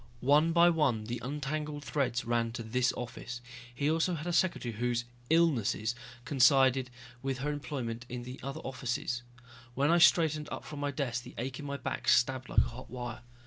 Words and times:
One 0.21 0.51
by 0.51 0.71
one 0.71 1.03
the 1.03 1.21
untangled 1.23 1.83
threads 1.83 2.25
ran 2.25 2.53
to 2.53 2.63
this 2.63 2.91
office. 2.97 3.39
He 3.71 3.87
also 3.87 4.15
had 4.15 4.25
a 4.25 4.33
secretary 4.33 4.73
whose 4.73 5.05
"illnesses" 5.29 5.93
coincided 6.25 6.89
with 7.21 7.37
her 7.37 7.51
employment 7.53 8.07
in 8.09 8.25
other 8.41 8.61
offices. 8.61 9.21
When 9.75 9.91
I 9.91 9.99
straightened 9.99 10.49
up 10.51 10.65
from 10.65 10.79
my 10.79 10.89
desk 10.89 11.21
the 11.21 11.35
ache 11.37 11.59
in 11.59 11.65
my 11.67 11.77
back 11.77 12.07
stabbed 12.07 12.49
like 12.49 12.61
a 12.65 12.73
hot 12.73 12.89
wire. 12.89 13.21